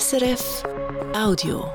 [0.00, 0.62] SRF
[1.14, 1.70] Audio.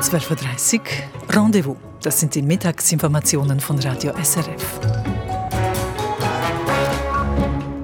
[0.00, 1.76] 12.30 Uhr, Rendezvous.
[2.00, 4.80] Das sind die Mittagsinformationen von Radio SRF.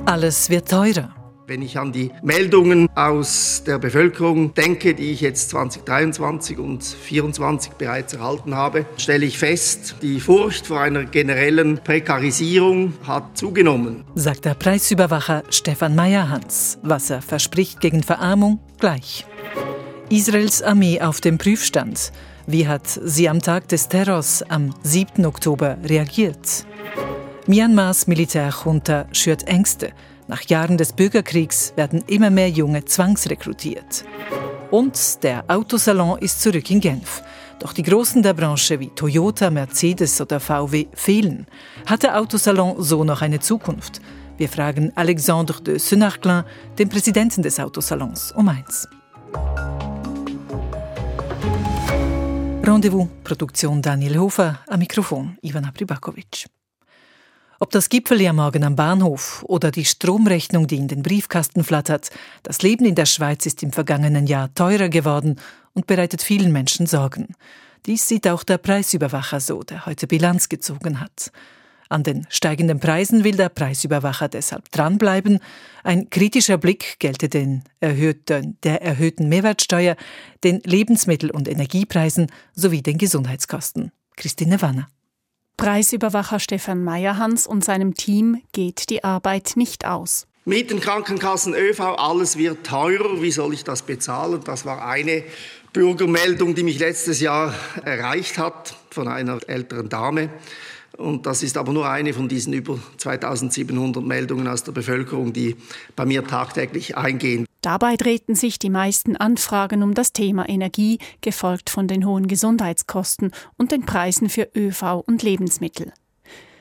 [0.06, 1.13] Alles wird teurer.
[1.46, 7.72] Wenn ich an die Meldungen aus der Bevölkerung denke, die ich jetzt 2023 und 2024
[7.72, 14.04] bereits erhalten habe, stelle ich fest, die Furcht vor einer generellen Prekarisierung hat zugenommen.
[14.14, 16.78] Sagt der Preisüberwacher Stefan Meyerhans.
[16.82, 19.26] Was er verspricht gegen Verarmung, gleich.
[20.08, 22.10] Israels Armee auf dem Prüfstand.
[22.46, 25.26] Wie hat sie am Tag des Terrors am 7.
[25.26, 26.64] Oktober reagiert?
[27.46, 29.92] Myanmars Militärjunta schürt Ängste.
[30.26, 34.04] Nach Jahren des Bürgerkriegs werden immer mehr Junge zwangsrekrutiert.
[34.70, 37.22] Und der Autosalon ist zurück in Genf.
[37.60, 41.46] Doch die Großen der Branche wie Toyota, Mercedes oder VW fehlen.
[41.86, 44.00] Hat der Autosalon so noch eine Zukunft?
[44.36, 46.42] Wir fragen Alexandre de Senarclin,
[46.78, 48.88] den Präsidenten des Autosalons, um eins.
[52.64, 56.46] Rendezvous, Produktion Daniel Hofer, am Mikrofon Ivana Pribakovic.
[57.64, 62.10] Ob das Gipfel am Morgen am Bahnhof oder die Stromrechnung, die in den Briefkasten flattert,
[62.42, 65.40] das Leben in der Schweiz ist im vergangenen Jahr teurer geworden
[65.72, 67.28] und bereitet vielen Menschen Sorgen.
[67.86, 71.32] Dies sieht auch der Preisüberwacher so, der heute Bilanz gezogen hat.
[71.88, 75.38] An den steigenden Preisen will der Preisüberwacher deshalb dranbleiben.
[75.84, 79.96] Ein kritischer Blick gelte den erhöhten, der erhöhten Mehrwertsteuer,
[80.44, 83.90] den Lebensmittel- und Energiepreisen sowie den Gesundheitskosten.
[84.16, 84.88] Christine Wanner.
[85.56, 90.26] Preisüberwacher Stefan Meyerhans und seinem Team geht die Arbeit nicht aus.
[90.44, 93.22] Mieten, Krankenkassen, ÖV, alles wird teurer.
[93.22, 94.40] Wie soll ich das bezahlen?
[94.44, 95.22] Das war eine
[95.72, 100.28] Bürgermeldung, die mich letztes Jahr erreicht hat von einer älteren Dame.
[100.96, 105.56] Und das ist aber nur eine von diesen über 2700 Meldungen aus der Bevölkerung, die
[105.96, 107.46] bei mir tagtäglich eingehen.
[107.64, 113.32] Dabei drehten sich die meisten Anfragen um das Thema Energie, gefolgt von den hohen Gesundheitskosten
[113.56, 115.90] und den Preisen für ÖV und Lebensmittel.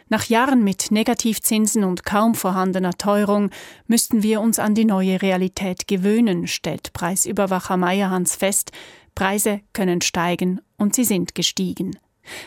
[0.07, 3.49] Nach Jahren mit Negativzinsen und kaum vorhandener Teuerung
[3.85, 8.71] müssten wir uns an die neue Realität gewöhnen, stellt Preisüberwacher Meyerhans fest.
[9.13, 11.99] Preise können steigen und sie sind gestiegen.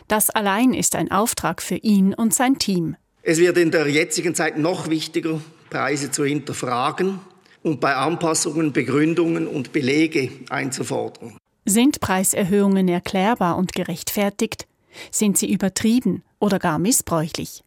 [0.08, 2.96] Das allein ist ein Auftrag für ihn und sein Team.
[3.20, 7.20] Es wird in der jetzigen Zeit noch wichtiger, Preise zu hinterfragen
[7.66, 11.36] und bei Anpassungen Begründungen und Belege einzufordern.
[11.64, 14.68] Sind Preiserhöhungen erklärbar und gerechtfertigt?
[15.10, 17.64] Sind sie übertrieben oder gar missbräuchlich?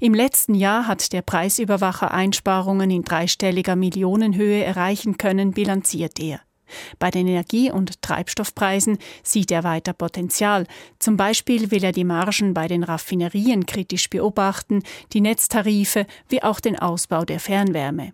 [0.00, 6.40] Im letzten Jahr hat der Preisüberwacher Einsparungen in dreistelliger Millionenhöhe erreichen können, bilanziert er.
[6.98, 10.66] Bei den Energie- und Treibstoffpreisen sieht er weiter Potenzial.
[10.98, 14.82] Zum Beispiel will er die Margen bei den Raffinerien kritisch beobachten,
[15.12, 18.12] die Netztarife wie auch den Ausbau der Fernwärme.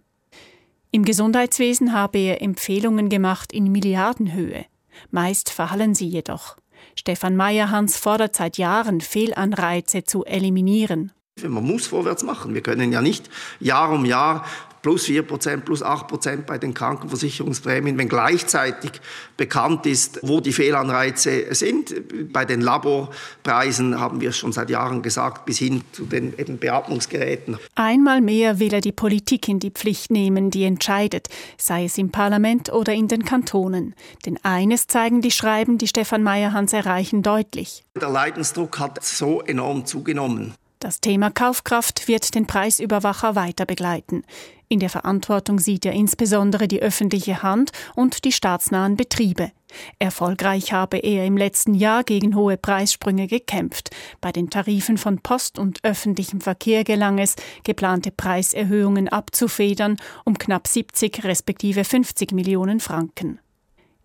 [0.94, 4.66] Im Gesundheitswesen habe er Empfehlungen gemacht in Milliardenhöhe.
[5.10, 6.58] Meist verhallen sie jedoch.
[6.94, 11.10] Stefan Meyerhans fordert seit Jahren, Fehlanreize zu eliminieren.
[11.42, 12.52] Man muss vorwärts machen.
[12.52, 14.44] Wir können ja nicht Jahr um Jahr
[14.82, 18.92] plus 4 Prozent, plus 8 Prozent bei den Krankenversicherungsprämien, wenn gleichzeitig
[19.36, 21.94] bekannt ist, wo die Fehlanreize sind.
[22.32, 26.58] Bei den Laborpreisen haben wir es schon seit Jahren gesagt, bis hin zu den eben
[26.58, 27.58] Beatmungsgeräten.
[27.74, 32.10] Einmal mehr will er die Politik in die Pflicht nehmen, die entscheidet, sei es im
[32.10, 33.94] Parlament oder in den Kantonen.
[34.26, 37.84] Denn eines zeigen die Schreiben, die Stefan Meyerhans erreichen, deutlich.
[38.00, 40.54] Der Leidensdruck hat so enorm zugenommen.
[40.82, 44.24] Das Thema Kaufkraft wird den Preisüberwacher weiter begleiten.
[44.72, 49.52] In der Verantwortung sieht er insbesondere die öffentliche Hand und die staatsnahen Betriebe.
[49.98, 53.90] Erfolgreich habe er im letzten Jahr gegen hohe Preissprünge gekämpft.
[54.22, 60.66] Bei den Tarifen von Post und öffentlichem Verkehr gelang es, geplante Preiserhöhungen abzufedern um knapp
[60.66, 63.40] 70 respektive 50 Millionen Franken.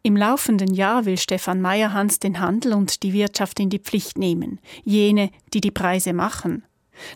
[0.03, 4.59] Im laufenden Jahr will Stefan Meyerhans den Handel und die Wirtschaft in die Pflicht nehmen,
[4.83, 6.66] jene, die die Preise machen.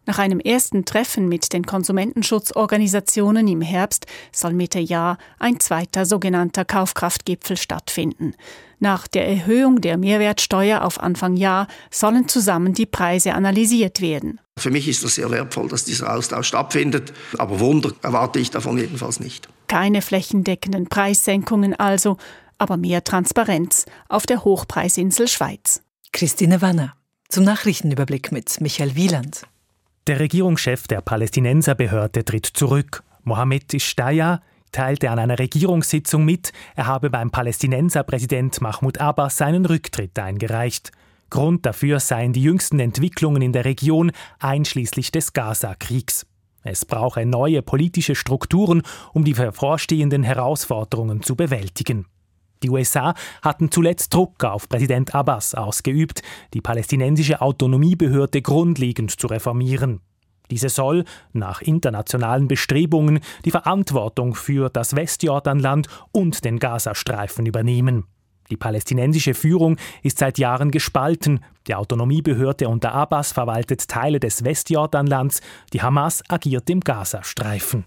[0.06, 6.66] Nach einem ersten Treffen mit den Konsumentenschutzorganisationen im Herbst soll Mitte Jahr ein zweiter sogenannter
[6.66, 8.34] Kaufkraftgipfel stattfinden.
[8.80, 14.40] Nach der Erhöhung der Mehrwertsteuer auf Anfang Jahr sollen zusammen die Preise analysiert werden.
[14.58, 18.78] Für mich ist es sehr wertvoll, dass dieser Austausch stattfindet, aber Wunder erwarte ich davon
[18.78, 19.48] jedenfalls nicht.
[19.68, 22.18] Keine flächendeckenden Preissenkungen also,
[22.58, 25.82] aber mehr Transparenz auf der Hochpreisinsel Schweiz.
[26.12, 26.96] Christine Wanner
[27.32, 29.44] zum Nachrichtenüberblick mit Michael Wieland.
[30.08, 33.04] Der Regierungschef der Palästinenserbehörde tritt zurück.
[33.24, 40.18] Mohammed Ishtaya teilte an einer Regierungssitzung mit, er habe beim Palästinenserpräsident Mahmoud Abbas seinen Rücktritt
[40.18, 40.92] eingereicht.
[41.30, 46.26] Grund dafür seien die jüngsten Entwicklungen in der Region, einschließlich des Gaza-Kriegs.
[46.64, 48.82] Es brauche neue politische Strukturen,
[49.14, 52.08] um die bevorstehenden Herausforderungen zu bewältigen.
[52.64, 56.22] Die USA hatten zuletzt Druck auf Präsident Abbas ausgeübt,
[56.54, 60.02] die palästinensische Autonomiebehörde grundlegend zu reformieren.
[60.52, 68.06] Diese soll, nach internationalen Bestrebungen, die Verantwortung für das Westjordanland und den Gazastreifen übernehmen.
[68.52, 71.40] Die palästinensische Führung ist seit Jahren gespalten.
[71.68, 75.40] Die Autonomiebehörde unter Abbas verwaltet Teile des Westjordanlands,
[75.72, 77.86] die Hamas agiert im Gazastreifen.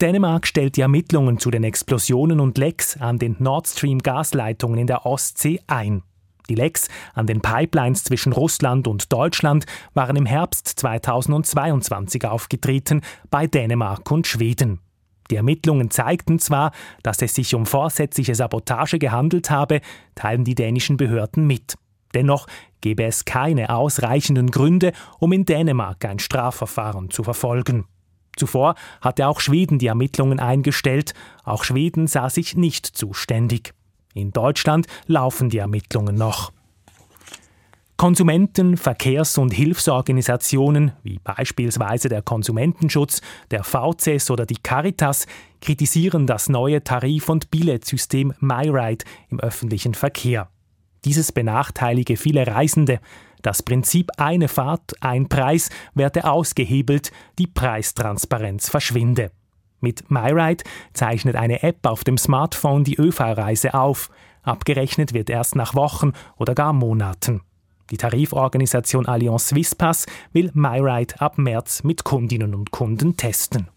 [0.00, 4.86] Dänemark stellt die Ermittlungen zu den Explosionen und Lecks an den Nord Stream Gasleitungen in
[4.86, 6.04] der Ostsee ein.
[6.48, 13.48] Die Lecks an den Pipelines zwischen Russland und Deutschland waren im Herbst 2022 aufgetreten bei
[13.48, 14.78] Dänemark und Schweden.
[15.32, 16.70] Die Ermittlungen zeigten zwar,
[17.02, 19.80] dass es sich um vorsätzliche Sabotage gehandelt habe,
[20.14, 21.74] teilen die dänischen Behörden mit.
[22.14, 22.46] Dennoch
[22.80, 27.84] gebe es keine ausreichenden Gründe, um in Dänemark ein Strafverfahren zu verfolgen.
[28.38, 31.14] Zuvor hatte auch Schweden die Ermittlungen eingestellt,
[31.44, 33.74] auch Schweden sah sich nicht zuständig.
[34.14, 36.52] In Deutschland laufen die Ermittlungen noch.
[37.98, 43.20] Konsumenten-, Verkehrs- und Hilfsorganisationen wie beispielsweise der Konsumentenschutz,
[43.50, 45.26] der VCS oder die Caritas
[45.60, 50.48] kritisieren das neue Tarif- und Billettsystem MyRide im öffentlichen Verkehr.
[51.04, 53.00] Dieses benachteilige viele Reisende.
[53.42, 59.30] Das Prinzip eine Fahrt, ein Preis werde ausgehebelt, die Preistransparenz verschwinde.
[59.80, 64.10] Mit MyRide zeichnet eine App auf dem Smartphone die ÖV-Reise auf.
[64.42, 67.42] Abgerechnet wird erst nach Wochen oder gar Monaten.
[67.90, 73.68] Die Tariforganisation Allianz Swisspass will MyRide ab März mit Kundinnen und Kunden testen.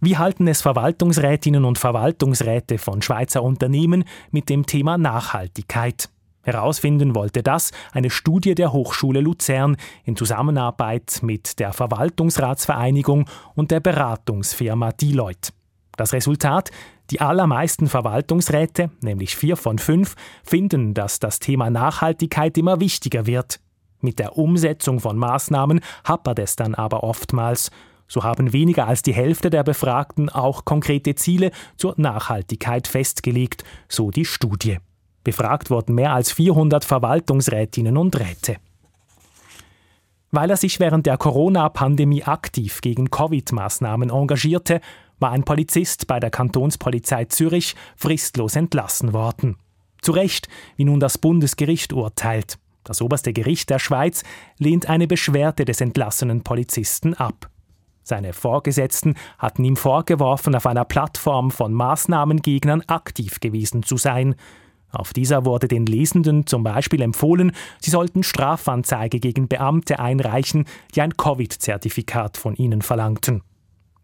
[0.00, 6.10] Wie halten es Verwaltungsrätinnen und Verwaltungsräte von Schweizer Unternehmen mit dem Thema Nachhaltigkeit?
[6.44, 13.80] Herausfinden wollte das eine Studie der Hochschule Luzern in Zusammenarbeit mit der Verwaltungsratsvereinigung und der
[13.80, 15.52] Beratungsfirma Deloitte.
[15.96, 16.70] Das Resultat?
[17.10, 23.60] Die allermeisten Verwaltungsräte, nämlich vier von fünf, finden, dass das Thema Nachhaltigkeit immer wichtiger wird.
[24.00, 27.70] Mit der Umsetzung von Maßnahmen hapert es dann aber oftmals.
[28.06, 34.10] So haben weniger als die Hälfte der Befragten auch konkrete Ziele zur Nachhaltigkeit festgelegt, so
[34.10, 34.78] die Studie.
[35.24, 38.56] Befragt wurden mehr als 400 Verwaltungsrätinnen und Räte.
[40.30, 44.80] Weil er sich während der Corona-Pandemie aktiv gegen Covid-Maßnahmen engagierte,
[45.20, 49.56] war ein Polizist bei der Kantonspolizei Zürich fristlos entlassen worden.
[50.02, 52.58] Zu Recht, wie nun das Bundesgericht urteilt.
[52.82, 54.22] Das oberste Gericht der Schweiz
[54.58, 57.48] lehnt eine Beschwerde des entlassenen Polizisten ab.
[58.02, 64.34] Seine Vorgesetzten hatten ihm vorgeworfen, auf einer Plattform von Maßnahmengegnern aktiv gewesen zu sein.
[64.94, 71.00] Auf dieser wurde den Lesenden zum Beispiel empfohlen, sie sollten Strafanzeige gegen Beamte einreichen, die
[71.00, 73.42] ein Covid-Zertifikat von ihnen verlangten.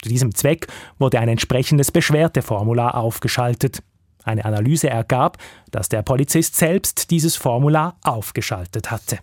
[0.02, 0.66] Zu diesem Zweck
[0.98, 3.82] wurde ein entsprechendes Beschwerdeformular aufgeschaltet.
[4.24, 5.38] Eine Analyse ergab,
[5.70, 9.18] dass der Polizist selbst dieses Formular aufgeschaltet hatte.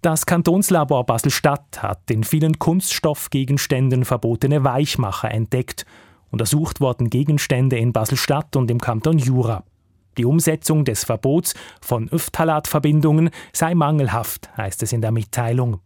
[0.00, 5.86] Das Kantonslabor Basel-Stadt hat in vielen Kunststoffgegenständen verbotene Weichmacher entdeckt.
[6.30, 9.64] Untersucht wurden Gegenstände in Basel-Stadt und im Kanton Jura.
[10.18, 15.80] Die Umsetzung des Verbots von Phthalatverbindungen sei mangelhaft, heißt es in der Mitteilung.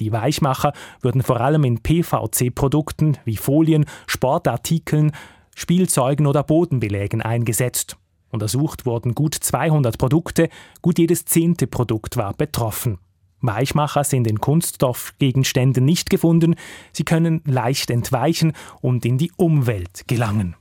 [0.00, 0.72] Die Weichmacher
[1.02, 5.12] würden vor allem in PVC-Produkten wie Folien, Sportartikeln,
[5.54, 7.96] Spielzeugen oder Bodenbelägen eingesetzt.
[8.30, 10.48] Untersucht wurden gut 200 Produkte,
[10.80, 12.98] gut jedes zehnte Produkt war betroffen.
[13.42, 16.56] Weichmacher sind in Kunststoffgegenständen nicht gefunden,
[16.92, 20.56] sie können leicht entweichen und in die Umwelt gelangen.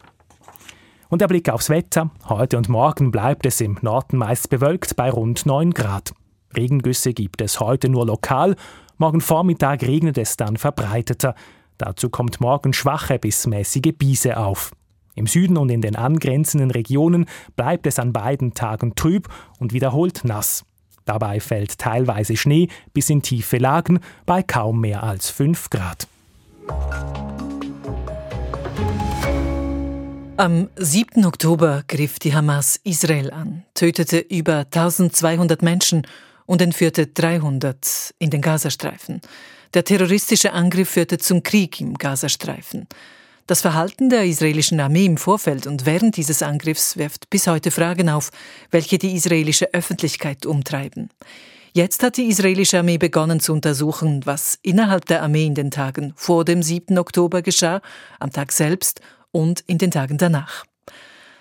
[1.14, 2.10] Und der Blick aufs Wetter.
[2.28, 6.12] Heute und morgen bleibt es im Norden meist bewölkt bei rund 9 Grad.
[6.58, 8.56] Regengüsse gibt es heute nur lokal
[8.98, 11.36] Morgen Vormittag regnet es dann verbreiteter.
[11.78, 14.72] Dazu kommt morgen schwache bis mäßige Biese auf.
[15.14, 19.30] Im Süden und in den angrenzenden Regionen bleibt es an beiden Tagen trüb
[19.60, 20.66] und wiederholt nass.
[21.06, 26.08] Dabei fällt teilweise Schnee bis in tiefe Lagen bei kaum mehr als 5 Grad.
[30.36, 31.26] Am 7.
[31.26, 36.08] Oktober griff die Hamas Israel an, tötete über 1200 Menschen
[36.48, 39.22] und entführte 300 in den Gazastreifen.
[39.76, 42.88] Der terroristische Angriff führte zum Krieg im Gazastreifen.
[43.46, 48.10] Das Verhalten der israelischen Armee im Vorfeld und während dieses Angriffs wirft bis heute Fragen
[48.10, 48.32] auf,
[48.72, 51.10] welche die israelische Öffentlichkeit umtreiben.
[51.74, 56.14] Jetzt hat die israelische Armee begonnen zu untersuchen, was innerhalb der Armee in den Tagen
[56.16, 56.98] vor dem 7.
[56.98, 57.82] Oktober geschah,
[58.20, 59.00] am Tag selbst
[59.34, 60.64] und in den Tagen danach.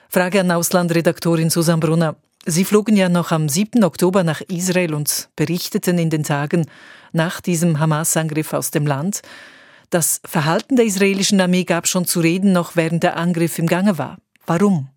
[0.09, 2.17] Frage an Auslandredaktorin Susan Brunner.
[2.45, 3.85] Sie flogen ja noch am 7.
[3.85, 6.67] Oktober nach Israel und berichteten in den Tagen
[7.13, 9.23] nach diesem Hamas-Angriff aus dem Land.
[9.91, 13.99] Das Verhalten der israelischen Armee gab schon zu reden, noch während der Angriff im Gange
[13.99, 14.17] war.
[14.45, 14.89] Warum?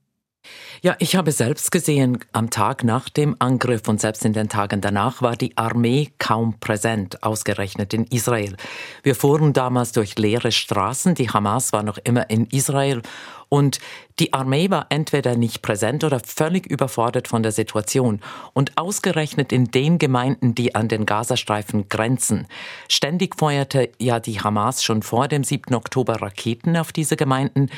[0.86, 4.82] Ja, ich habe selbst gesehen, am Tag nach dem Angriff und selbst in den Tagen
[4.82, 8.56] danach war die Armee kaum präsent, ausgerechnet in Israel.
[9.02, 13.02] Wir fuhren damals durch leere Straßen, die Hamas war noch immer in Israel
[13.50, 13.80] und
[14.20, 18.22] die Armee war entweder nicht präsent oder völlig überfordert von der Situation.
[18.54, 22.48] Und ausgerechnet in den Gemeinden, die an den Gazastreifen grenzen.
[22.90, 25.76] Ständig feuerte ja die Hamas schon vor dem 7.
[25.76, 27.70] Oktober Raketen auf diese Gemeinden.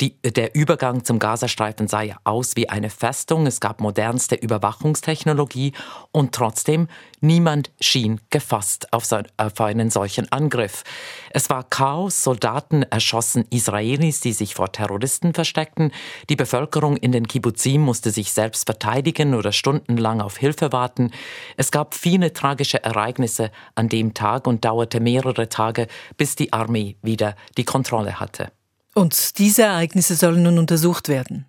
[0.00, 3.46] Die, der Übergang zum Gazastreifen sah ja aus wie eine Festung.
[3.46, 5.72] Es gab modernste Überwachungstechnologie.
[6.12, 6.88] Und trotzdem,
[7.20, 10.82] niemand schien gefasst auf, so, auf einen solchen Angriff.
[11.30, 12.22] Es war Chaos.
[12.22, 15.92] Soldaten erschossen Israelis, die sich vor Terroristen versteckten.
[16.28, 21.10] Die Bevölkerung in den Kibbuzim musste sich selbst verteidigen oder stundenlang auf Hilfe warten.
[21.56, 25.86] Es gab viele tragische Ereignisse an dem Tag und dauerte mehrere Tage,
[26.16, 28.50] bis die Armee wieder die Kontrolle hatte.
[28.94, 31.44] Und diese Ereignisse sollen nun untersucht werden.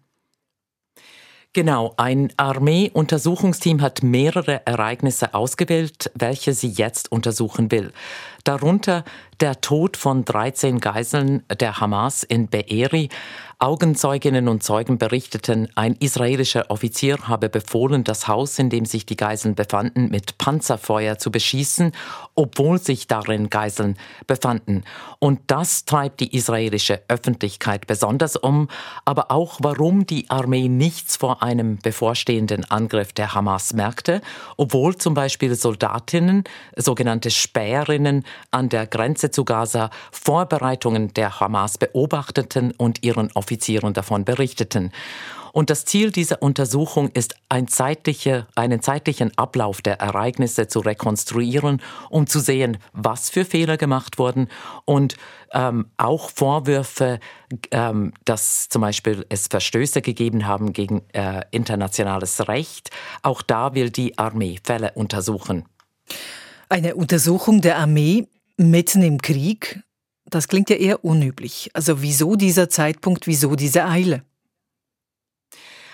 [1.53, 7.93] Genau, ein Armee-Untersuchungsteam hat mehrere Ereignisse ausgewählt, welche sie jetzt untersuchen will.
[8.47, 9.03] Darunter
[9.41, 13.09] der Tod von 13 Geiseln der Hamas in Be'eri,
[13.59, 19.17] Augenzeuginnen und Zeugen berichteten, ein israelischer Offizier habe befohlen, das Haus, in dem sich die
[19.17, 21.91] Geiseln befanden, mit Panzerfeuer zu beschießen,
[22.35, 24.83] obwohl sich darin Geiseln befanden.
[25.17, 28.67] Und das treibt die israelische Öffentlichkeit besonders um,
[29.05, 34.21] aber auch warum die Armee nichts vor einem bevorstehenden Angriff der Hamas merkte,
[34.55, 36.43] obwohl zum Beispiel Soldatinnen,
[36.75, 44.25] sogenannte Späherinnen an der Grenze zu Gaza Vorbereitungen der Hamas beobachteten und ihren Offizieren davon
[44.25, 44.91] berichteten.
[45.57, 51.81] Und das Ziel dieser Untersuchung ist, ein zeitliche, einen zeitlichen Ablauf der Ereignisse zu rekonstruieren,
[52.11, 54.49] um zu sehen, was für Fehler gemacht wurden
[54.85, 55.15] und
[55.53, 57.19] ähm, auch Vorwürfe,
[57.71, 62.91] ähm, dass zum Beispiel es Verstöße gegeben haben gegen äh, internationales Recht.
[63.23, 65.65] Auch da will die Armee Fälle untersuchen.
[66.69, 69.81] Eine Untersuchung der Armee mitten im Krieg?
[70.25, 71.69] Das klingt ja eher unüblich.
[71.73, 74.23] Also wieso dieser Zeitpunkt, wieso diese Eile?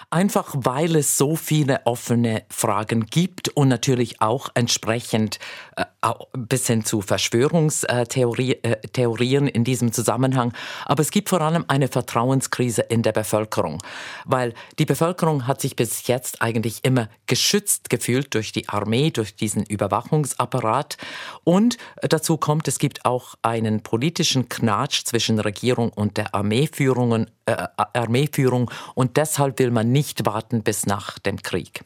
[0.09, 5.39] Einfach weil es so viele offene Fragen gibt und natürlich auch entsprechend
[5.75, 5.85] äh,
[6.33, 10.53] bis hin zu Verschwörungstheorien äh, in diesem Zusammenhang.
[10.85, 13.81] Aber es gibt vor allem eine Vertrauenskrise in der Bevölkerung,
[14.25, 19.35] weil die Bevölkerung hat sich bis jetzt eigentlich immer geschützt gefühlt durch die Armee, durch
[19.35, 20.97] diesen Überwachungsapparat.
[21.43, 27.67] Und dazu kommt, es gibt auch einen politischen Knatsch zwischen Regierung und der Armeeführung, äh,
[27.77, 31.83] Armeeführung und deshalb will man nicht warten bis nach dem Krieg.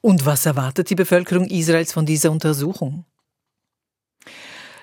[0.00, 3.04] Und was erwartet die Bevölkerung Israels von dieser Untersuchung?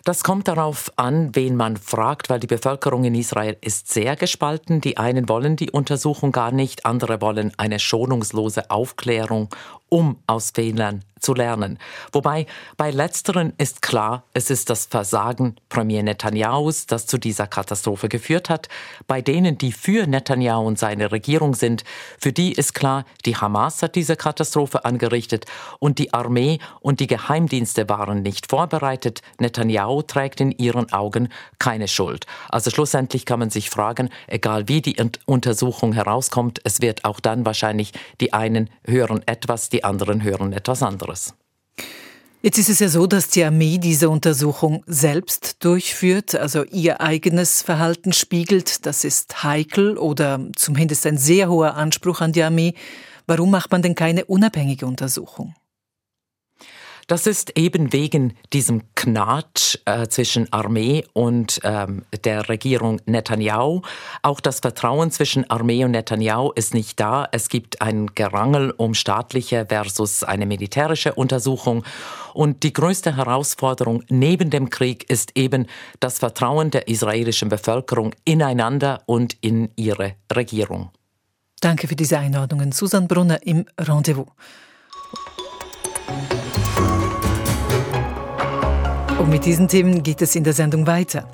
[0.06, 4.80] Das kommt darauf an, wen man fragt, weil die Bevölkerung in Israel ist sehr gespalten.
[4.80, 9.50] Die einen wollen die Untersuchung gar nicht, andere wollen eine schonungslose Aufklärung,
[9.90, 11.80] um aus Fehlern zu lernen.
[12.12, 12.46] Wobei
[12.78, 18.50] bei letzteren ist klar, es ist das Versagen Premier Netanyahus, das zu dieser Katastrophe geführt
[18.50, 18.70] hat.
[19.08, 21.84] Bei denen, die für Netanyahu und seine Regierung sind,
[22.20, 25.46] für die ist klar, die Hamas hat diese Katastrophe angerichtet
[25.80, 29.22] und die Armee und die Geheimdienste waren nicht vorbereitet.
[29.40, 32.28] Netanyahu trägt in ihren Augen keine Schuld.
[32.50, 37.46] Also schlussendlich kann man sich fragen, egal wie die Untersuchung herauskommt, es wird auch dann
[37.46, 41.34] wahrscheinlich die einen hören etwas, die anderen hören etwas anderes.
[42.42, 47.62] Jetzt ist es ja so, dass die Armee diese Untersuchung selbst durchführt, also ihr eigenes
[47.62, 48.86] Verhalten spiegelt.
[48.86, 52.74] Das ist heikel oder zumindest ein sehr hoher Anspruch an die Armee.
[53.28, 55.56] Warum macht man denn keine unabhängige Untersuchung?
[57.08, 63.82] Das ist eben wegen diesem Knatsch äh, zwischen Armee und ähm, der Regierung Netanyahu.
[64.24, 67.28] Auch das Vertrauen zwischen Armee und Netanyahu ist nicht da.
[67.32, 71.84] Es gibt ein Gerangel um staatliche versus eine militärische Untersuchung.
[72.34, 75.68] Und die größte Herausforderung neben dem Krieg ist eben
[76.00, 80.90] das Vertrauen der israelischen Bevölkerung ineinander und in ihre Regierung.
[81.62, 82.72] Danke für diese Einordnungen.
[82.72, 84.28] Susan Brunner im Rendezvous.
[89.20, 91.28] Und mit diesen Themen geht es in der Sendung weiter.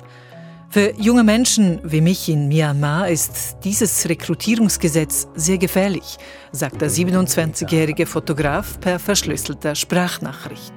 [0.70, 6.16] Für junge Menschen wie mich in Myanmar ist dieses Rekrutierungsgesetz sehr gefährlich,
[6.52, 10.72] sagt der 27-jährige Fotograf per verschlüsselter Sprachnachricht.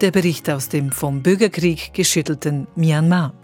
[0.00, 3.34] Der Bericht aus dem vom Bürgerkrieg geschüttelten Myanmar.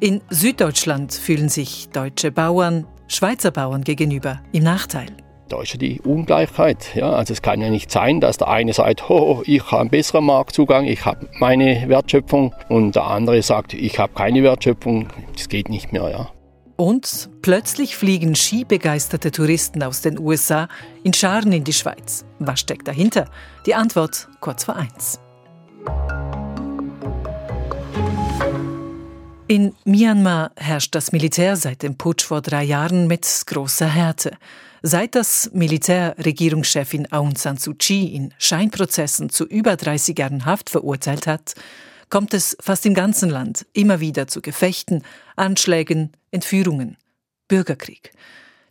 [0.00, 5.08] In Süddeutschland fühlen sich deutsche Bauern Schweizer Bauern gegenüber im Nachteil.
[5.48, 6.94] Da ist ja die Ungleichheit.
[6.96, 9.90] Ja, also es kann ja nicht sein, dass der eine sagt, oh, ich habe einen
[9.90, 15.08] besseren Marktzugang, ich habe meine Wertschöpfung und der andere sagt, ich habe keine Wertschöpfung.
[15.34, 16.10] Das geht nicht mehr.
[16.10, 16.30] Ja.
[16.76, 20.68] Und plötzlich fliegen skibegeisterte Touristen aus den USA
[21.04, 22.24] in Scharen in die Schweiz.
[22.40, 23.26] Was steckt dahinter?
[23.66, 25.20] Die Antwort kurz vor eins.
[29.48, 34.36] In Myanmar herrscht das Militär seit dem Putsch vor drei Jahren mit großer Härte.
[34.82, 40.68] Seit das Militär Regierungschefin Aung San Suu Kyi in Scheinprozessen zu über 30 Jahren Haft
[40.68, 41.54] verurteilt hat,
[42.10, 45.04] kommt es fast im ganzen Land immer wieder zu Gefechten,
[45.36, 46.96] Anschlägen, Entführungen,
[47.46, 48.10] Bürgerkrieg.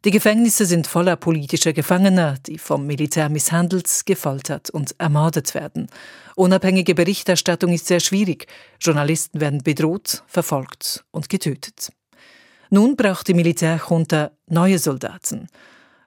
[0.06, 5.88] Die Gefängnisse sind voller politischer Gefangener, die vom Militär misshandelt, gefoltert und ermordet werden.
[6.36, 8.46] Unabhängige Berichterstattung ist sehr schwierig.
[8.80, 11.92] Journalisten werden bedroht, verfolgt und getötet.
[12.70, 15.48] Nun braucht die Militärjunta neue Soldaten.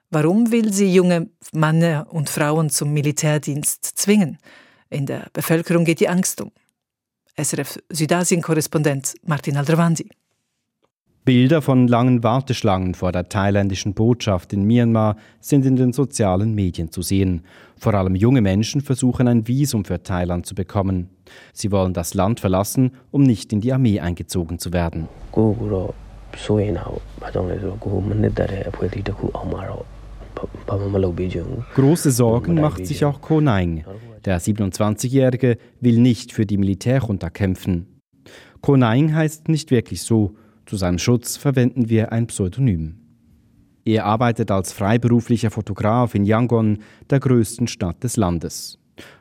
[0.09, 4.37] Warum will sie junge Männer und Frauen zum Militärdienst zwingen?
[4.89, 6.53] In der Bevölkerung geht die Angst um.
[7.35, 10.09] SRF Südasien-Korrespondent Martin Aldravandi.
[11.29, 16.91] Bilder von langen Warteschlangen vor der thailändischen Botschaft in Myanmar sind in den sozialen Medien
[16.91, 17.43] zu sehen.
[17.77, 21.11] Vor allem junge Menschen versuchen ein Visum für Thailand zu bekommen.
[21.53, 25.07] Sie wollen das Land verlassen, um nicht in die Armee eingezogen zu werden.
[31.75, 33.85] Große Sorgen macht sich auch Ko Naing.
[34.25, 38.01] Der 27-Jährige will nicht für die Militärjunta kämpfen.
[38.61, 40.33] Ko Naing heißt nicht wirklich so,
[40.69, 42.95] zu seinem Schutz verwenden wir ein Pseudonym.
[43.85, 46.77] Er arbeitet als freiberuflicher Fotograf in Yangon,
[47.09, 48.77] der größten Stadt des Landes.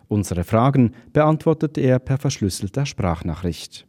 [0.08, 3.86] Unsere Fragen beantwortet er per verschlüsselter Sprachnachricht.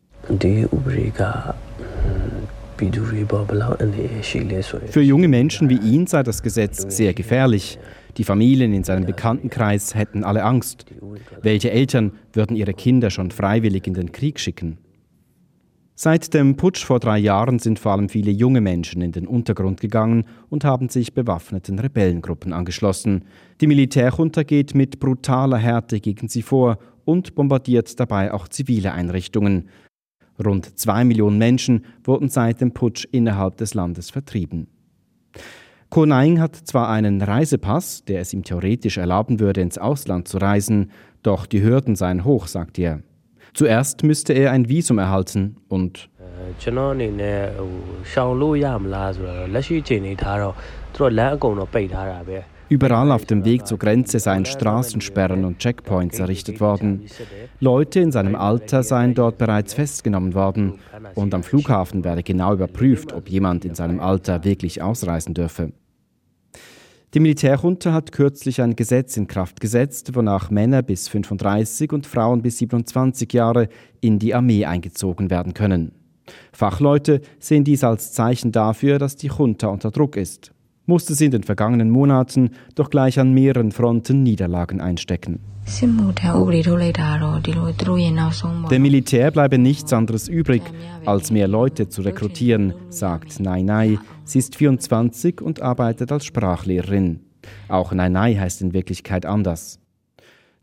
[4.88, 7.78] Für junge Menschen wie ihn sei das Gesetz sehr gefährlich.
[8.16, 10.86] Die Familien in seinem Bekanntenkreis hätten alle Angst.
[11.42, 14.78] Welche Eltern würden ihre Kinder schon freiwillig in den Krieg schicken?
[16.02, 19.82] Seit dem Putsch vor drei Jahren sind vor allem viele junge Menschen in den Untergrund
[19.82, 23.26] gegangen und haben sich bewaffneten Rebellengruppen angeschlossen.
[23.60, 29.68] Die Militärjunta geht mit brutaler Härte gegen sie vor und bombardiert dabei auch zivile Einrichtungen.
[30.42, 34.68] Rund zwei Millionen Menschen wurden seit dem Putsch innerhalb des Landes vertrieben.
[35.90, 40.92] Konaing hat zwar einen Reisepass, der es ihm theoretisch erlauben würde, ins Ausland zu reisen,
[41.24, 43.02] doch die Hürden seien hoch, sagt er.
[43.54, 46.10] Zuerst müsste er ein Visum erhalten und
[52.70, 57.08] Überall auf dem Weg zur Grenze seien Straßensperren und Checkpoints errichtet worden.
[57.60, 60.80] Leute in seinem Alter seien dort bereits festgenommen worden
[61.16, 65.72] und am Flughafen werde genau überprüft, ob jemand in seinem Alter wirklich ausreisen dürfe.
[67.16, 72.44] Die Militärjunta hat kürzlich ein Gesetz in Kraft gesetzt, wonach Männer bis 35 und Frauen
[72.44, 73.68] bis 27 Jahre
[74.00, 75.92] in die Armee eingezogen werden können.
[76.54, 80.52] Fachleute sehen dies als Zeichen dafür, dass die Junta unter Druck ist.
[80.86, 85.40] Musste sie in den vergangenen Monaten doch gleich an mehreren Fronten Niederlagen einstecken.
[88.72, 90.64] Dem Militär bleibe nichts anderes übrig,
[91.06, 94.00] als mehr Leute zu rekrutieren, sagt Nai Nai.
[94.24, 97.20] Sie ist 24 und arbeitet als Sprachlehrerin.
[97.68, 99.80] Auch Nai Nai heißt in Wirklichkeit anders.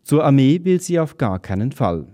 [0.03, 2.07] Zur Armee will sie auf gar keinen Fall.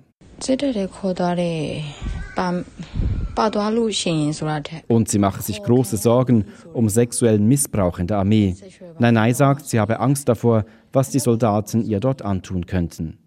[4.88, 8.54] Und sie mache sich große Sorgen um sexuellen Missbrauch in der Armee.
[8.98, 13.18] Nanai sagt, sie habe Angst davor, was die Soldaten ihr dort antun könnten.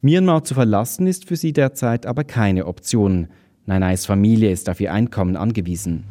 [0.00, 3.28] Myanmar zu verlassen ist für sie derzeit aber keine Option.
[3.64, 6.04] Nanais Familie ist auf ihr Einkommen angewiesen.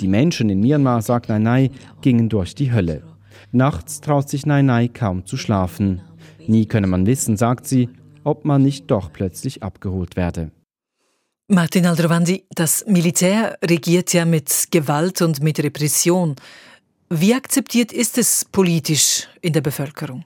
[0.00, 1.70] Die Menschen in Myanmar, sagt Nanai,
[2.02, 3.02] gingen durch die Hölle.
[3.52, 6.02] Nachts traut sich Nanai kaum zu schlafen.
[6.46, 7.88] Nie könne man wissen, sagt sie,
[8.22, 10.50] ob man nicht doch plötzlich abgeholt werde.
[11.48, 16.36] Martin Aldrovandi, das Militär regiert ja mit Gewalt und mit Repression.
[17.12, 20.24] Wie akzeptiert ist es politisch in der Bevölkerung?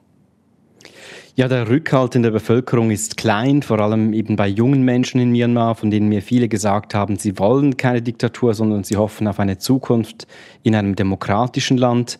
[1.33, 5.31] Ja, der Rückhalt in der Bevölkerung ist klein, vor allem eben bei jungen Menschen in
[5.31, 9.39] Myanmar, von denen mir viele gesagt haben, sie wollen keine Diktatur, sondern sie hoffen auf
[9.39, 10.27] eine Zukunft
[10.61, 12.19] in einem demokratischen Land.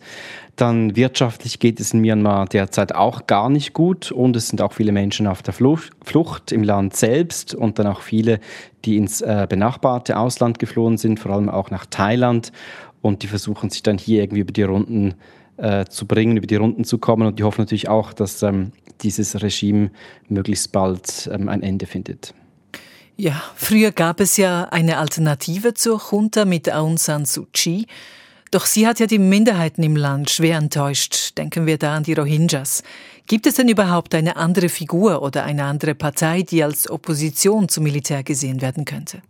[0.56, 4.72] Dann wirtschaftlich geht es in Myanmar derzeit auch gar nicht gut und es sind auch
[4.72, 8.40] viele Menschen auf der Flucht im Land selbst und dann auch viele,
[8.84, 12.52] die ins äh, benachbarte Ausland geflohen sind, vor allem auch nach Thailand
[13.06, 15.14] und die versuchen sich dann hier irgendwie über die Runden
[15.56, 18.72] äh, zu bringen, über die Runden zu kommen und die hoffen natürlich auch, dass ähm,
[19.02, 19.90] dieses Regime
[20.28, 22.34] möglichst bald ähm, ein Ende findet.
[23.16, 27.86] Ja, früher gab es ja eine Alternative zur Junta mit Aung San Suu Kyi.
[28.50, 31.36] Doch sie hat ja die Minderheiten im Land schwer enttäuscht.
[31.38, 32.82] Denken wir da an die Rohingyas.
[33.26, 37.84] Gibt es denn überhaupt eine andere Figur oder eine andere Partei, die als Opposition zum
[37.84, 39.22] Militär gesehen werden könnte?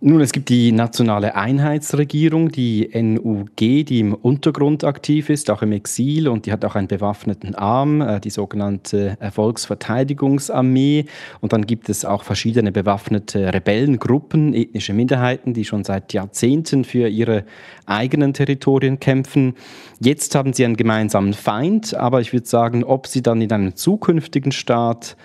[0.00, 5.72] Nun, es gibt die Nationale Einheitsregierung, die NUG, die im Untergrund aktiv ist, auch im
[5.72, 11.06] Exil und die hat auch einen bewaffneten Arm, äh, die sogenannte Volksverteidigungsarmee.
[11.40, 17.08] Und dann gibt es auch verschiedene bewaffnete Rebellengruppen, ethnische Minderheiten, die schon seit Jahrzehnten für
[17.08, 17.42] ihre
[17.84, 19.54] eigenen Territorien kämpfen.
[19.98, 23.74] Jetzt haben sie einen gemeinsamen Feind, aber ich würde sagen, ob sie dann in einem
[23.74, 25.16] zukünftigen Staat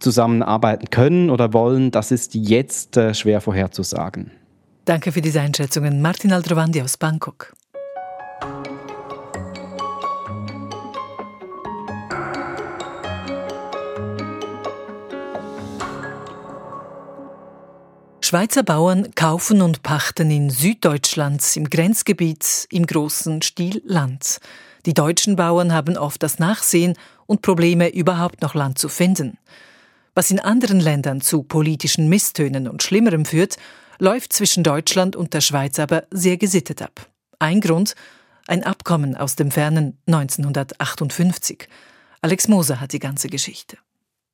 [0.00, 4.30] zusammenarbeiten können oder wollen, das ist jetzt äh, schwer vorherzusagen.
[4.84, 6.02] Danke für diese Einschätzungen.
[6.02, 7.52] Martin Aldrovandi aus Bangkok.
[18.30, 24.38] Schweizer Bauern kaufen und pachten in Süddeutschland im Grenzgebiet im großen Stil Land.
[24.86, 26.94] Die deutschen Bauern haben oft das Nachsehen
[27.26, 29.36] und Probleme, überhaupt noch Land zu finden.
[30.20, 33.56] Was in anderen Ländern zu politischen Misstönen und Schlimmerem führt,
[33.98, 37.08] läuft zwischen Deutschland und der Schweiz aber sehr gesittet ab.
[37.38, 37.94] Ein Grund,
[38.46, 41.68] ein Abkommen aus dem fernen 1958.
[42.20, 43.78] Alex Moser hat die ganze Geschichte.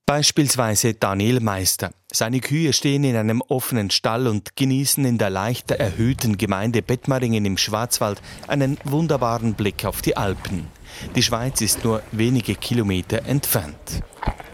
[0.06, 1.92] Beispielsweise Daniel Meister.
[2.12, 7.44] Seine Kühe stehen in einem offenen Stall und genießen in der leicht erhöhten Gemeinde Bettmaringen
[7.44, 10.66] im Schwarzwald einen wunderbaren Blick auf die Alpen.
[11.14, 14.02] Die Schweiz ist nur wenige Kilometer entfernt.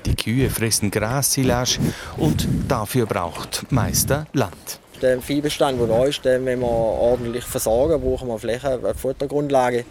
[0.07, 1.79] Die Kühe fressen Gras, Silage
[2.17, 4.81] und dafür braucht Meister Land.
[5.01, 9.85] Der Viehbestand, der da ist, den wenn wir ordentlich versorgen, brauchen wir Fläche, eine Futtergrundlage.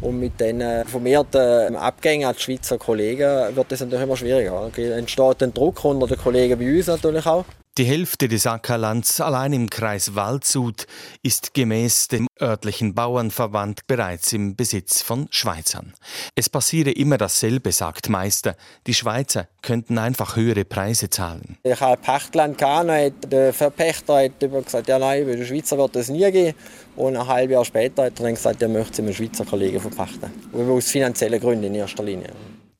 [0.00, 4.70] Und mit den vermehrten Abgängen an die Schweizer Kollegen wird das natürlich immer schwieriger.
[4.74, 7.44] Da entsteht ein Druck unter den Kollegen bei uns natürlich auch.
[7.78, 10.86] Die Hälfte des Ackerlands allein im Kreis Waldshut
[11.22, 15.92] ist gemäß dem örtlichen Bauernverband bereits im Besitz von Schweizern.
[16.34, 18.56] Es passiere immer dasselbe, sagt Meister.
[18.86, 21.58] Die Schweizer könnten einfach höhere Preise zahlen.
[21.64, 26.08] Ich habe Pachtland gehabt, der Verpächter hat gesagt, ja nein, bei den Schweizer wird das
[26.08, 26.54] nie gehen.
[26.96, 29.80] Und ein halbes Jahr später hat er dann gesagt, er möchte es einem Schweizer Kollegen
[29.80, 30.30] verpachten.
[30.54, 32.30] Aus finanziellen Gründen in erster Linie.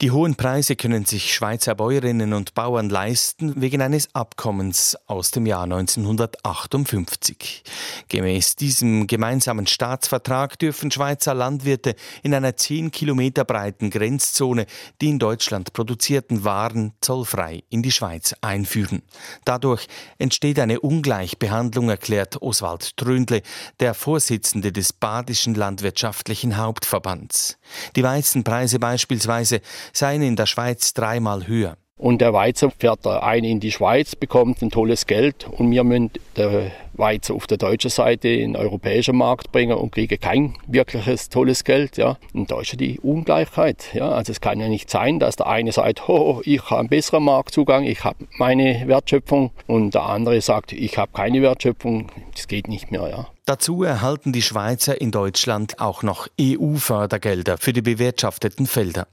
[0.03, 5.47] Die hohen Preise können sich Schweizer Bäuerinnen und Bauern leisten wegen eines Abkommens aus dem
[5.47, 7.65] Jahr 1958.
[8.07, 14.67] Gemäß diesem gemeinsamen Staatsvertrag dürfen Schweizer Landwirte in einer 10 Kilometer breiten Grenzzone
[15.01, 19.01] die in Deutschland produzierten Waren zollfrei in die Schweiz einführen.
[19.47, 19.87] Dadurch
[20.19, 23.41] entsteht eine Ungleichbehandlung, erklärt Oswald Tröndle,
[23.81, 27.57] der Vorsitzende des Badischen Landwirtschaftlichen Hauptverbands.
[27.97, 31.77] Die Weizenpreise beispielsweise seien in der Schweiz dreimal höher.
[31.99, 36.11] Und der Weizen fährt ein in die Schweiz, bekommt ein tolles Geld und wir müssen
[36.37, 41.31] den Weizen auf der deutschen Seite in den europäischen Markt bringen und kriegen kein wirkliches
[41.31, 41.97] tolles Geld.
[41.97, 42.19] Ja.
[42.35, 43.95] Und da ist ja die Ungleichheit.
[43.95, 44.11] Ja.
[44.11, 47.25] Also es kann ja nicht sein, dass der eine sagt, oh, ich habe einen besseren
[47.25, 52.09] Marktzugang, ich habe meine Wertschöpfung und der andere sagt, ich habe keine Wertschöpfung.
[52.35, 53.09] Das geht nicht mehr.
[53.09, 53.29] Ja.
[53.47, 59.07] Dazu erhalten die Schweizer in Deutschland auch noch EU-Fördergelder für die bewirtschafteten Felder.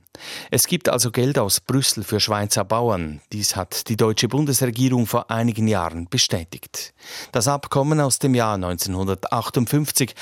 [0.51, 3.21] Es gibt also Geld aus Brüssel für Schweizer Bauern.
[3.31, 6.93] Dies hat die deutsche Bundesregierung vor einigen Jahren bestätigt.
[7.31, 10.13] Das Abkommen aus dem Jahr 1958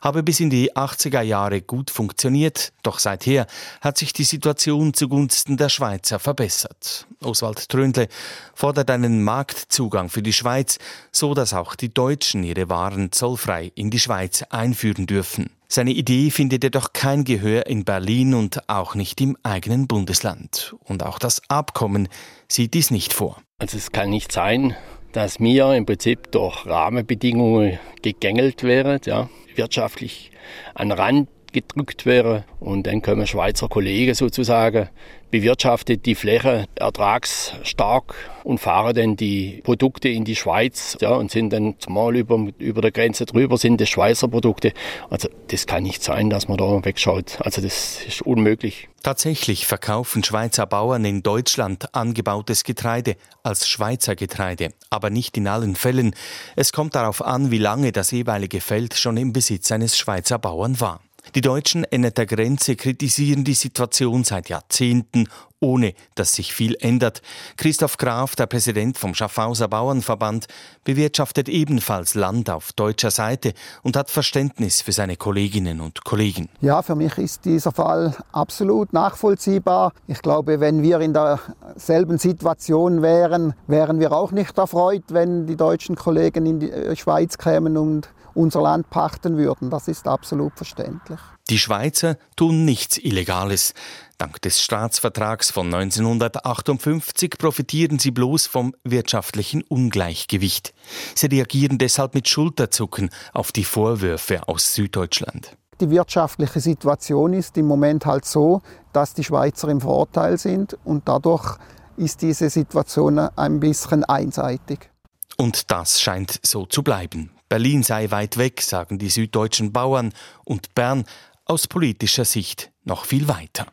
[0.00, 3.46] habe bis in die 80er Jahre gut funktioniert, doch seither
[3.80, 7.06] hat sich die Situation zugunsten der Schweizer verbessert.
[7.22, 8.08] Oswald Tröndle
[8.54, 10.78] fordert einen Marktzugang für die Schweiz,
[11.12, 15.50] so dass auch die Deutschen ihre Waren zollfrei in die Schweiz einführen dürfen.
[15.72, 20.74] Seine Idee findet jedoch kein Gehör in Berlin und auch nicht im eigenen Bundesland.
[20.82, 22.08] Und auch das Abkommen
[22.48, 23.40] sieht dies nicht vor.
[23.58, 24.74] Also es kann nicht sein,
[25.12, 30.32] dass mir im Prinzip durch Rahmenbedingungen gegängelt wäre, ja, wirtschaftlich
[30.74, 34.88] an Rand gedrückt wäre und dann können Schweizer Kollegen sozusagen
[35.30, 38.14] bewirtschaftet die Fläche ertragsstark
[38.44, 42.80] und fahren dann die Produkte in die Schweiz ja, und sind dann zumal über, über
[42.80, 44.72] der Grenze drüber sind das Schweizer Produkte.
[45.08, 47.38] Also das kann nicht sein, dass man da wegschaut.
[47.40, 48.88] Also das ist unmöglich.
[49.02, 55.74] Tatsächlich verkaufen Schweizer Bauern in Deutschland angebautes Getreide als Schweizer Getreide, aber nicht in allen
[55.74, 56.14] Fällen.
[56.54, 60.80] Es kommt darauf an, wie lange das jeweilige Feld schon im Besitz eines Schweizer Bauern
[60.80, 61.00] war.
[61.36, 65.28] Die Deutschen an der Grenze kritisieren die Situation seit Jahrzehnten,
[65.60, 67.22] ohne dass sich viel ändert.
[67.56, 70.46] Christoph Graf, der Präsident vom Schaffhauser Bauernverband,
[70.82, 76.48] bewirtschaftet ebenfalls Land auf deutscher Seite und hat Verständnis für seine Kolleginnen und Kollegen.
[76.62, 79.92] Ja, für mich ist dieser Fall absolut nachvollziehbar.
[80.08, 85.56] Ich glaube, wenn wir in derselben Situation wären, wären wir auch nicht erfreut, wenn die
[85.56, 89.70] deutschen Kollegen in die äh, Schweiz kämen und unser Land pachten würden.
[89.70, 91.20] Das ist absolut verständlich.
[91.48, 93.74] Die Schweizer tun nichts Illegales.
[94.18, 100.74] Dank des Staatsvertrags von 1958 profitieren sie bloß vom wirtschaftlichen Ungleichgewicht.
[101.14, 105.56] Sie reagieren deshalb mit Schulterzucken auf die Vorwürfe aus Süddeutschland.
[105.80, 108.60] Die wirtschaftliche Situation ist im Moment halt so,
[108.92, 111.56] dass die Schweizer im Vorteil sind und dadurch
[111.96, 114.90] ist diese Situation ein bisschen einseitig.
[115.36, 117.30] Und das scheint so zu bleiben.
[117.50, 121.04] Berlin sei weit weg, sagen die süddeutschen Bauern, und Bern
[121.44, 123.66] aus politischer Sicht noch viel weiter.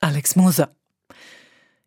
[0.00, 0.74] Alex Moser.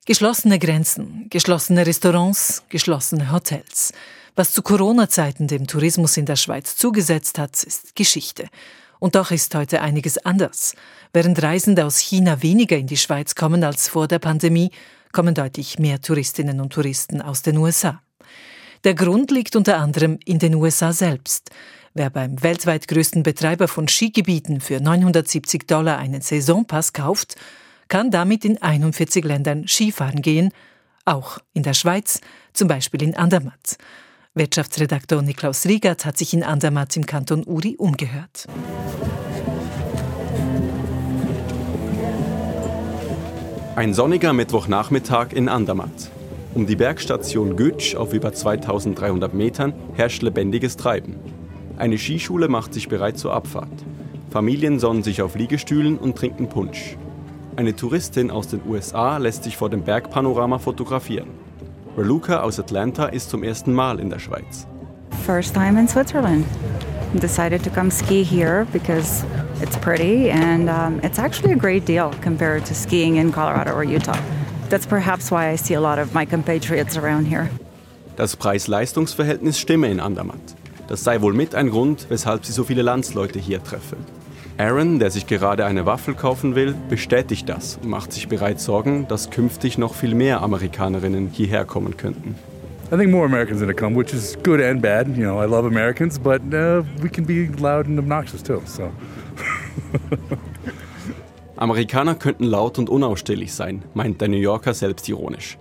[0.05, 3.93] Geschlossene Grenzen, geschlossene Restaurants, geschlossene Hotels.
[4.35, 8.47] Was zu Corona-Zeiten dem Tourismus in der Schweiz zugesetzt hat, ist Geschichte.
[8.99, 10.75] Und doch ist heute einiges anders.
[11.13, 14.69] Während Reisende aus China weniger in die Schweiz kommen als vor der Pandemie,
[15.11, 18.02] kommen deutlich mehr Touristinnen und Touristen aus den USA.
[18.83, 21.51] Der Grund liegt unter anderem in den USA selbst.
[21.93, 27.35] Wer beim weltweit größten Betreiber von Skigebieten für 970 Dollar einen Saisonpass kauft,
[27.87, 30.51] kann damit in 41 Ländern Skifahren gehen,
[31.05, 32.19] auch in der Schweiz,
[32.51, 33.77] zum Beispiel in Andermatt.
[34.33, 38.47] Wirtschaftsredaktor Niklaus Riegert hat sich in Andermatt im Kanton Uri umgehört.
[43.77, 46.11] Ein sonniger Mittwochnachmittag in Andermatt.
[46.55, 51.15] Um die Bergstation Götsch auf über 2300 Metern herrscht lebendiges Treiben.
[51.77, 53.83] Eine Skischule macht sich bereit zur Abfahrt.
[54.29, 56.95] Familien sonnen sich auf Liegestühlen und trinken Punsch.
[57.55, 61.29] Eine Touristin aus den USA lässt sich vor dem Bergpanorama fotografieren.
[61.97, 64.67] Raluca aus Atlanta ist zum ersten Mal in der Schweiz.
[65.25, 66.45] First time in Switzerland.
[67.19, 69.25] Decided to come ski here because
[69.59, 73.83] it's pretty and um, it's actually a great deal compared to skiing in Colorado or
[73.83, 74.17] Utah.
[74.69, 77.49] That's perhaps why I see a lot of my compatriots around here.
[78.15, 80.55] Das Preis-Leistungs-Verhältnis stimme in Andermatt.
[80.87, 83.97] Das sei wohl mit ein Grund, weshalb sie so viele Landsleute hier treffe.
[84.57, 89.07] Aaron, der sich gerade eine Waffel kaufen will, bestätigt das und macht sich bereits Sorgen,
[89.07, 92.35] dass künftig noch viel mehr Amerikanerinnen hierher kommen könnten.
[92.91, 95.07] I think more Americans are going to come, which is good and bad.
[95.17, 98.61] You know, I love Americans, but uh, we can be loud and obnoxious too.
[98.65, 98.91] So.
[101.63, 105.57] Amerikaner könnten laut und unausstehlich sein, meint der New Yorker selbstironisch.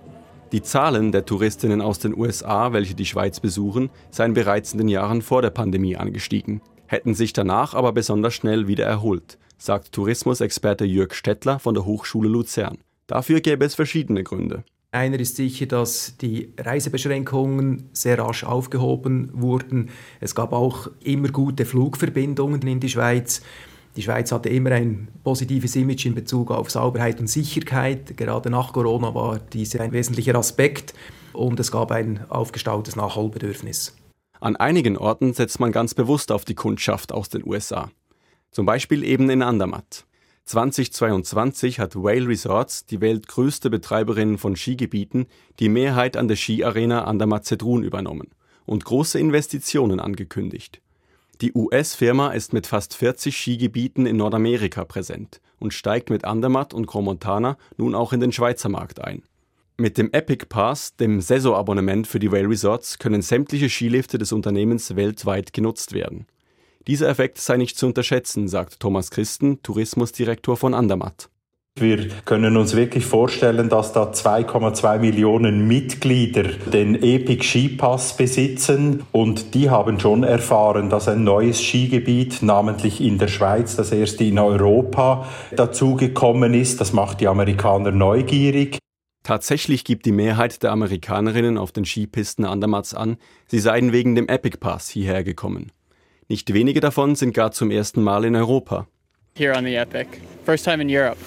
[0.51, 4.89] Die Zahlen der Touristinnen aus den USA, welche die Schweiz besuchen, seien bereits in den
[4.89, 10.83] Jahren vor der Pandemie angestiegen, hätten sich danach aber besonders schnell wieder erholt, sagt Tourismusexperte
[10.83, 12.79] Jörg Stettler von der Hochschule Luzern.
[13.07, 14.65] Dafür gäbe es verschiedene Gründe.
[14.91, 19.89] Einer ist sicher, dass die Reisebeschränkungen sehr rasch aufgehoben wurden.
[20.19, 23.41] Es gab auch immer gute Flugverbindungen in die Schweiz.
[23.95, 28.17] Die Schweiz hatte immer ein positives Image in Bezug auf Sauberheit und Sicherheit.
[28.17, 30.93] Gerade nach Corona war dies ein wesentlicher Aspekt
[31.31, 33.95] und es gab ein aufgestautes Nachholbedürfnis.
[34.39, 37.91] An einigen Orten setzt man ganz bewusst auf die Kundschaft aus den USA.
[38.51, 40.05] Zum Beispiel eben in Andermatt.
[40.45, 45.27] 2022 hat Whale Resorts, die weltgrößte Betreiberin von Skigebieten,
[45.59, 48.29] die Mehrheit an der Skiarena Andermatt-Zedrun übernommen
[48.65, 50.81] und große Investitionen angekündigt.
[51.43, 56.85] Die US-Firma ist mit fast 40 Skigebieten in Nordamerika präsent und steigt mit Andermatt und
[56.85, 59.23] Cromontana nun auch in den Schweizer Markt ein.
[59.75, 64.95] Mit dem Epic Pass, dem Saisonabonnement für die Rail Resorts, können sämtliche Skilifte des Unternehmens
[64.95, 66.27] weltweit genutzt werden.
[66.87, 71.29] Dieser Effekt sei nicht zu unterschätzen, sagt Thomas Christen, Tourismusdirektor von Andermatt.
[71.79, 79.55] Wir können uns wirklich vorstellen, dass da 2,2 Millionen Mitglieder den Epic Skipass besitzen und
[79.55, 84.37] die haben schon erfahren, dass ein neues Skigebiet, namentlich in der Schweiz, das erste in
[84.37, 86.79] Europa, dazugekommen ist.
[86.79, 88.77] Das macht die Amerikaner neugierig.
[89.23, 94.29] Tatsächlich gibt die Mehrheit der Amerikanerinnen auf den Skipisten Andermatts an, sie seien wegen dem
[94.29, 95.71] Epic Pass hierher gekommen.
[96.29, 98.87] Nicht wenige davon sind gar zum ersten Mal in Europa.
[99.35, 100.07] Here on the Epic.
[100.45, 101.17] First time in Europe.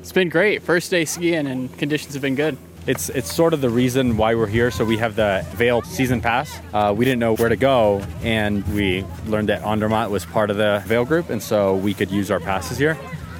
[0.00, 0.62] It's been great.
[0.62, 2.56] First day skiing and conditions have been good.
[2.86, 4.70] It's it's sort of the reason why we're here.
[4.70, 6.58] So we have the Vail season pass.
[6.72, 10.56] Uh, we didn't know where to go, and we learned that Andermatt was part of
[10.56, 12.96] the Vail group, and so we could use our passes here.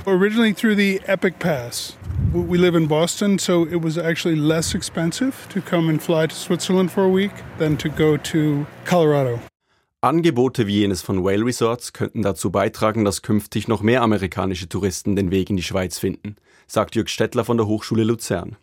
[0.06, 1.96] Originally through the Epic Pass.
[2.32, 6.34] We live in Boston, so it was actually less expensive to come and fly to
[6.34, 9.40] Switzerland for a week than to go to Colorado.
[10.02, 15.14] Angebote wie jenes von Whale Resorts könnten dazu beitragen, dass künftig noch mehr amerikanische Touristen
[15.14, 16.36] den Weg in die Schweiz finden,
[16.70, 18.56] sagt Jürg Stettler von der Hochschule Luzern.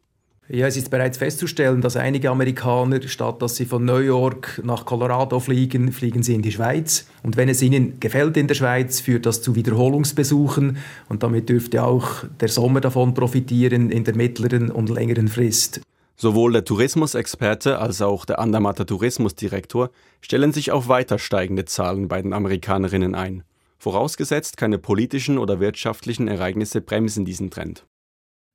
[0.49, 4.85] Ja, es ist bereits festzustellen, dass einige Amerikaner, statt dass sie von New York nach
[4.85, 7.05] Colorado fliegen, fliegen sie in die Schweiz.
[7.21, 10.77] Und wenn es ihnen gefällt in der Schweiz, führt das zu Wiederholungsbesuchen.
[11.09, 15.81] Und damit dürfte auch der Sommer davon profitieren in der mittleren und längeren Frist.
[16.15, 19.89] Sowohl der Tourismusexperte als auch der Andermatter Tourismusdirektor
[20.21, 23.43] stellen sich auf weiter steigende Zahlen bei den Amerikanerinnen ein.
[23.79, 27.85] Vorausgesetzt, keine politischen oder wirtschaftlichen Ereignisse bremsen diesen Trend.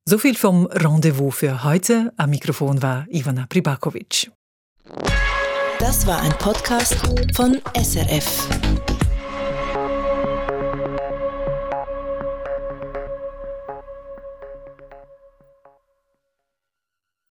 [0.05, 2.11] So viel vom Rendezvous für heute.
[2.17, 4.29] Am Mikrofon war Ivana Pribakovic.
[5.79, 6.97] Das war ein Podcast
[7.33, 8.49] von SRF.